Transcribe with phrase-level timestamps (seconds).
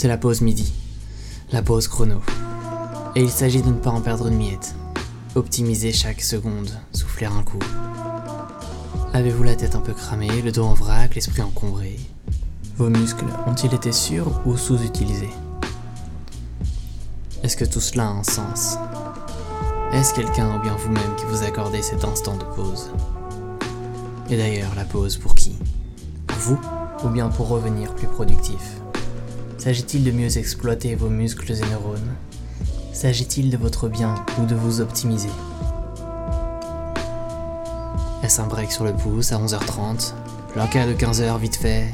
[0.00, 0.72] C'est la pause midi,
[1.50, 2.20] la pause chrono.
[3.16, 4.76] Et il s'agit de ne pas en perdre une miette.
[5.34, 7.58] Optimiser chaque seconde, souffler un coup.
[9.12, 11.98] Avez-vous la tête un peu cramée, le dos en vrac, l'esprit encombré?
[12.76, 15.32] Vos muscles ont-ils été sur ou sous-utilisés?
[17.42, 18.76] Est-ce que tout cela a un sens?
[19.90, 22.92] Est-ce quelqu'un ou bien vous-même qui vous accordez cet instant de pause?
[24.30, 25.58] Et d'ailleurs, la pause pour qui?
[26.38, 26.60] Vous
[27.02, 28.80] ou bien pour revenir plus productif?
[29.68, 32.14] S'agit-il de mieux exploiter vos muscles et neurones?
[32.94, 35.28] S'agit-il de votre bien ou de vous optimiser?
[38.22, 40.14] Est-ce un break sur le pouce à 11h30
[40.56, 41.84] L'encas de 15h vite fait.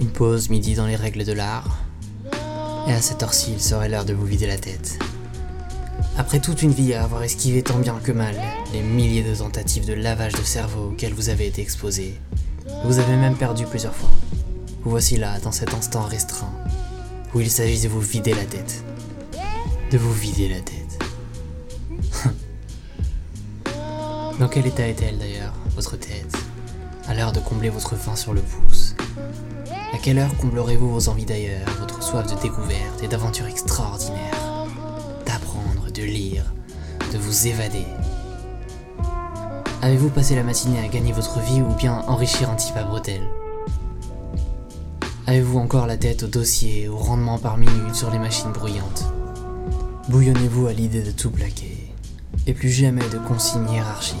[0.00, 1.78] Une pause midi dans les règles de l'art.
[2.88, 4.98] Et à cette heure-ci, il serait l'heure de vous vider la tête.
[6.18, 8.34] Après toute une vie à avoir esquivé tant bien que mal
[8.72, 12.20] les milliers de tentatives de lavage de cerveau auxquelles vous avez été exposé,
[12.82, 14.10] vous avez même perdu plusieurs fois.
[14.82, 16.52] Vous voici là, dans cet instant restreint,
[17.36, 18.82] où il s'agit de vous vider la tête.
[19.90, 20.98] De vous vider la tête.
[24.40, 26.34] Dans quel état est-elle d'ailleurs, votre tête?
[27.06, 28.96] À l'heure de combler votre faim sur le pouce.
[29.92, 34.64] À quelle heure comblerez-vous vos envies d'ailleurs, votre soif de découverte et d'aventures extraordinaires?
[35.26, 36.54] D'apprendre, de lire,
[37.12, 37.84] de vous évader.
[39.82, 43.28] Avez-vous passé la matinée à gagner votre vie ou bien enrichir un type à bretelles?
[45.28, 49.06] Avez-vous encore la tête au dossier, au rendement par minute sur les machines bruyantes
[50.08, 51.92] Bouillonnez-vous à l'idée de tout plaquer,
[52.46, 54.18] et plus jamais de consignes hiérarchiques,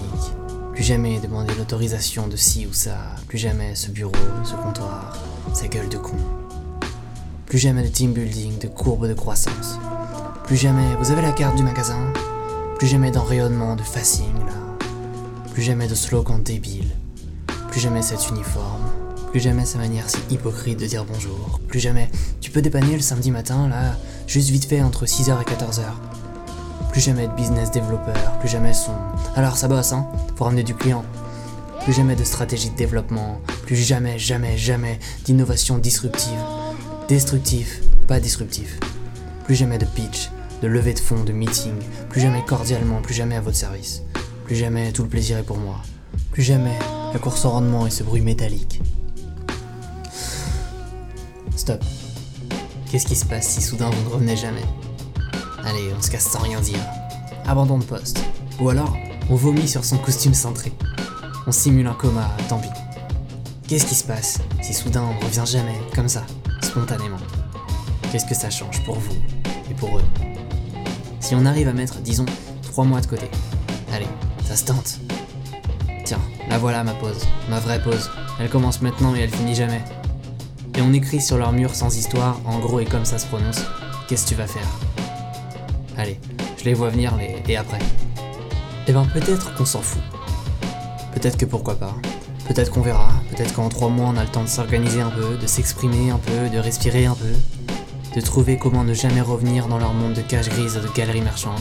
[0.72, 2.96] plus jamais demander l'autorisation de ci ou ça,
[3.28, 5.16] plus jamais ce bureau, ce comptoir,
[5.54, 6.16] sa gueule de con.
[7.46, 9.78] Plus jamais de team building, de courbe de croissance.
[10.42, 12.12] Plus jamais vous avez la carte du magasin,
[12.80, 14.76] plus jamais d'enrayonnement, de facing là.
[15.52, 16.90] Plus jamais de slogan débile,
[17.70, 18.82] plus jamais cet uniforme,
[19.30, 21.60] plus jamais sa manière si hypocrite de dire bonjour.
[21.68, 22.10] Plus jamais
[22.40, 23.96] tu peux dépanner le samedi matin, là,
[24.26, 25.82] juste vite fait entre 6h et 14h.
[26.92, 28.94] Plus jamais de business développeur, plus jamais son.
[29.34, 30.06] Alors ça bosse, hein,
[30.36, 31.04] pour ramener du client.
[31.82, 36.40] Plus jamais de stratégie de développement, plus jamais, jamais, jamais d'innovation disruptive.
[37.08, 38.80] Destructif, pas disruptif.
[39.44, 40.30] Plus jamais de pitch,
[40.62, 41.74] de levée de fonds, de meeting,
[42.08, 44.02] plus jamais cordialement, plus jamais à votre service.
[44.46, 45.76] Plus jamais tout le plaisir est pour moi.
[46.32, 46.78] Plus jamais
[47.12, 48.80] la course au rendement et ce bruit métallique.
[51.66, 51.84] Stop.
[52.88, 54.62] Qu'est-ce qui se passe si soudain vous ne revenez jamais?
[55.64, 56.78] Allez, on se casse sans rien dire.
[57.44, 58.20] Abandon de poste.
[58.60, 58.96] Ou alors,
[59.30, 60.72] on vomit sur son costume cintré.
[61.44, 62.68] On simule un coma, tant pis.
[63.66, 66.22] Qu'est-ce qui se passe si soudain on ne revient jamais, comme ça,
[66.62, 67.18] spontanément?
[68.12, 69.16] Qu'est-ce que ça change pour vous
[69.68, 70.04] et pour eux?
[71.18, 72.26] Si on arrive à mettre, disons,
[72.62, 73.28] trois mois de côté.
[73.92, 74.06] Allez,
[74.46, 75.00] ça se tente.
[76.04, 78.08] Tiens, la voilà ma pause, ma vraie pause.
[78.38, 79.82] Elle commence maintenant et elle finit jamais.
[80.76, 83.62] Et on écrit sur leur mur sans histoire, en gros et comme ça se prononce,
[84.08, 84.68] qu'est-ce que tu vas faire?
[85.96, 86.20] Allez,
[86.58, 87.14] je les vois venir
[87.48, 87.78] et après?
[88.86, 90.02] Eh ben peut-être qu'on s'en fout.
[91.14, 91.94] Peut-être que pourquoi pas.
[92.46, 93.08] Peut-être qu'on verra.
[93.30, 96.18] Peut-être qu'en trois mois on a le temps de s'organiser un peu, de s'exprimer un
[96.18, 97.32] peu, de respirer un peu,
[98.14, 101.22] de trouver comment ne jamais revenir dans leur monde de cache grise et de galeries
[101.22, 101.58] marchandes,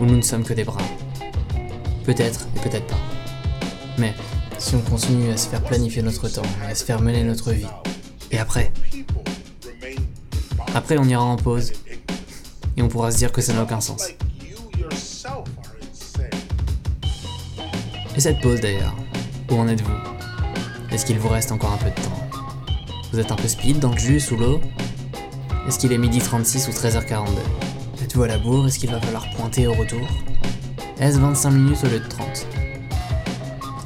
[0.00, 0.80] où nous ne sommes que des bras.
[2.04, 3.00] Peut-être et peut-être pas.
[3.98, 4.14] Mais
[4.58, 7.66] si on continue à se faire planifier notre temps à se faire mener notre vie,
[8.32, 8.72] et après?
[10.74, 11.72] Après, on ira en pause.
[12.76, 14.08] Et on pourra se dire que ça n'a aucun sens.
[18.16, 18.94] Et cette pause d'ailleurs,
[19.50, 19.92] où en êtes-vous?
[20.90, 22.28] Est-ce qu'il vous reste encore un peu de temps?
[23.12, 24.60] Vous êtes un peu speed dans le jus sous l'eau?
[25.68, 27.28] Est-ce qu'il est midi 36 ou 13h42
[28.02, 28.66] Êtes-vous à la bourre?
[28.66, 30.06] Est-ce qu'il va falloir pointer au retour?
[30.98, 32.46] Est-ce 25 minutes au lieu de 30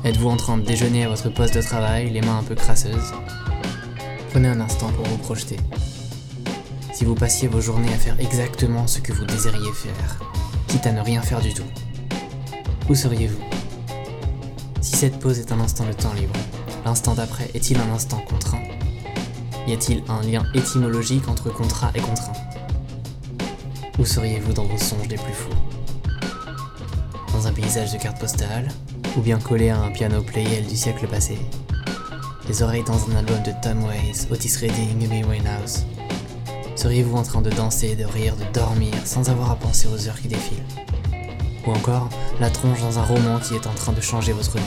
[0.05, 3.13] Êtes-vous en train de déjeuner à votre poste de travail, les mains un peu crasseuses?
[4.37, 5.57] Prenez un instant pour vous projeter.
[6.93, 10.21] Si vous passiez vos journées à faire exactement ce que vous désiriez faire,
[10.69, 11.65] quitte à ne rien faire du tout,
[12.91, 13.41] où seriez-vous?
[14.83, 16.35] Si cette pause est un instant de temps libre,
[16.85, 18.61] l'instant d'après est-il un instant contraint?
[19.67, 22.35] Y a-t-il un lien étymologique entre contrat et contraint?
[23.99, 25.49] Où seriez-vous dans vos songes les plus fous?
[27.33, 28.69] Dans un paysage de cartes postales
[29.17, 31.39] Ou bien collé à un piano playel du siècle passé?
[32.49, 35.85] Les oreilles dans un album de Tom Waits, Otis Redding et Amy Winehouse.
[36.77, 40.21] Seriez-vous en train de danser, de rire, de dormir sans avoir à penser aux heures
[40.21, 40.63] qui défilent?
[41.67, 42.09] Ou encore,
[42.39, 44.63] la tronche dans un roman qui est en train de changer votre vie.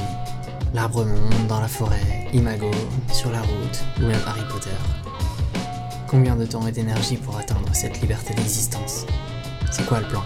[0.74, 2.72] L'arbre monde dans la forêt, Imago,
[3.14, 4.70] sur la route, ou même Harry Potter.
[6.08, 9.06] Combien de temps et d'énergie pour atteindre cette liberté d'existence?
[9.72, 10.24] C'est quoi le plan?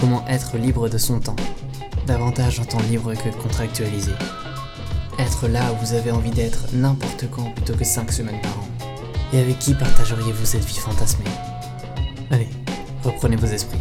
[0.00, 1.36] Comment être libre de son temps?
[2.06, 4.12] Davantage un temps libre que contractualisé
[5.18, 8.68] être là où vous avez envie d'être n'importe quand plutôt que 5 semaines par an.
[9.32, 11.24] Et avec qui partageriez-vous cette vie fantasmée?
[12.30, 12.48] Allez,
[13.02, 13.80] reprenez vos esprits.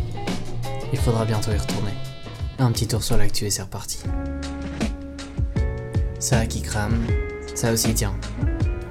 [0.94, 1.94] Il faudra bientôt y retourner.
[2.60, 4.00] Un petit tour sur l'actu et c'est reparti.
[6.20, 7.06] Ça qui crame,
[7.54, 8.16] ça aussi tient.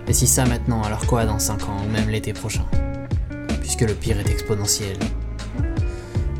[0.06, 2.67] Et si ça maintenant, alors quoi dans 5 ans ou même l'été prochain?
[3.61, 4.99] Puisque le pire est exponentiel.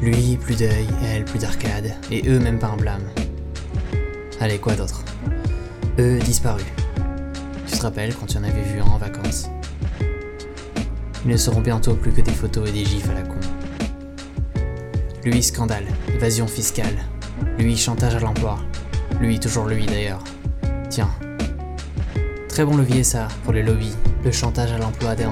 [0.01, 3.09] Lui, plus d'œil, elle, plus d'arcade, et eux, même pas un blâme.
[4.39, 5.04] Allez, quoi d'autre?
[5.97, 6.67] Eux, disparus.
[7.69, 9.49] Tu te rappelles quand tu en avais vu un en vacances?
[11.25, 13.39] Ils ne seront bientôt plus que des photos et des gifs à la con.
[15.25, 16.97] Lui, scandale, évasion fiscale.
[17.59, 18.59] Lui, chantage à l'emploi.
[19.21, 20.25] Lui, toujours lui d'ailleurs.
[20.91, 21.11] Tiens.
[22.49, 23.95] Très bon levier ça, pour les lobbies,
[24.25, 25.29] le chantage à l'emploi des 1%.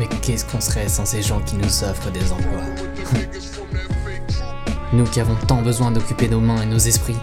[0.00, 2.64] Mais qu'est-ce qu'on serait sans ces gens qui nous offrent des emplois?
[4.92, 7.16] Nous qui avons tant besoin d'occuper nos mains et nos esprits.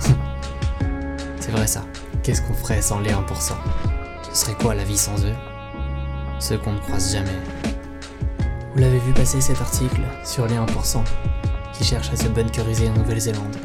[1.40, 1.84] C'est vrai ça.
[2.22, 3.16] Qu'est-ce qu'on ferait sans les 1%
[4.32, 5.34] Ce serait quoi la vie sans eux?
[6.38, 7.38] Ceux qu'on ne croise jamais.
[8.74, 11.02] Vous l'avez vu passer cet article sur les 1%
[11.72, 13.56] qui cherchent à se bunkeriser en Nouvelle-Zélande.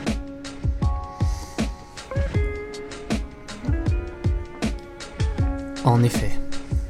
[5.84, 6.31] En effet,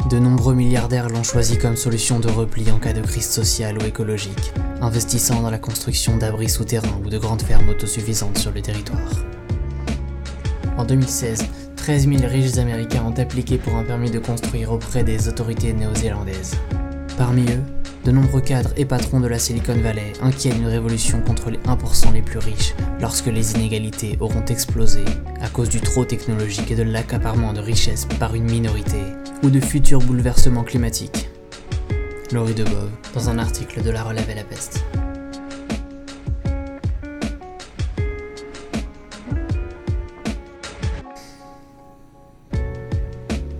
[0.09, 3.85] de nombreux milliardaires l'ont choisi comme solution de repli en cas de crise sociale ou
[3.85, 9.11] écologique, investissant dans la construction d'abris souterrains ou de grandes fermes autosuffisantes sur le territoire.
[10.77, 15.27] En 2016, 13 000 riches américains ont appliqué pour un permis de construire auprès des
[15.27, 16.55] autorités néo-zélandaises.
[17.17, 17.63] Parmi eux,
[18.03, 22.13] de nombreux cadres et patrons de la Silicon Valley inquiètent d'une révolution contre les 1%
[22.13, 25.03] les plus riches lorsque les inégalités auront explosé
[25.41, 28.99] à cause du trop technologique et de l'accaparement de richesses par une minorité
[29.45, 31.29] ou de futurs bouleversements climatiques.
[32.31, 34.83] Laurie Debove, dans un article de La Relève et la Peste.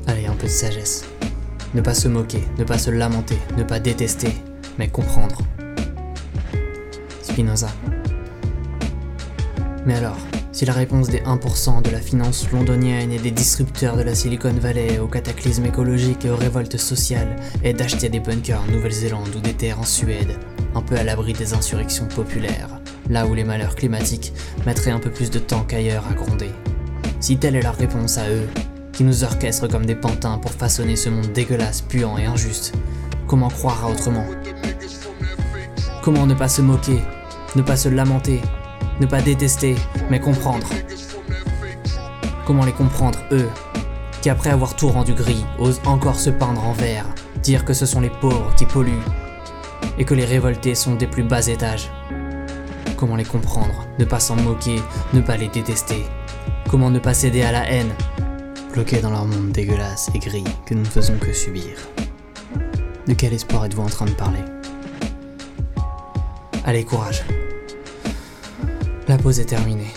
[0.08, 1.06] Allez, un peu de sagesse.
[1.76, 4.34] Ne pas se moquer, ne pas se lamenter, ne pas détester,
[4.80, 5.38] mais comprendre.
[7.22, 7.70] Spinoza.
[9.86, 10.18] Mais alors,
[10.56, 14.54] si la réponse des 1% de la finance londonienne et des disrupteurs de la Silicon
[14.54, 19.42] Valley au cataclysme écologique et aux révoltes sociales est d'acheter des bunkers en Nouvelle-Zélande ou
[19.42, 20.40] des terres en Suède,
[20.74, 22.80] un peu à l'abri des insurrections populaires,
[23.10, 24.32] là où les malheurs climatiques
[24.66, 26.52] mettraient un peu plus de temps qu'ailleurs à gronder.
[27.20, 28.48] Si telle est leur réponse à eux,
[28.94, 32.72] qui nous orchestrent comme des pantins pour façonner ce monde dégueulasse, puant et injuste,
[33.28, 34.26] comment croire à autrement?
[36.02, 37.02] Comment ne pas se moquer,
[37.58, 38.40] ne pas se lamenter,
[39.00, 39.76] ne pas détester,
[40.10, 40.68] mais comprendre.
[42.46, 43.50] Comment les comprendre, eux,
[44.22, 47.06] qui après avoir tout rendu gris, osent encore se peindre en vert,
[47.42, 49.04] dire que ce sont les pauvres qui polluent,
[49.98, 51.92] et que les révoltés sont des plus bas étages?
[52.98, 54.80] Comment les comprendre, ne pas s'en moquer,
[55.14, 56.06] ne pas les détester?
[56.70, 57.94] Comment ne pas céder à la haine,
[58.74, 61.78] bloqués dans leur monde dégueulasse et gris que nous ne faisons que subir?
[63.08, 64.40] De quel espoir êtes-vous en train de parler?
[66.66, 67.24] Allez, courage.
[69.08, 69.94] La pause est terminée.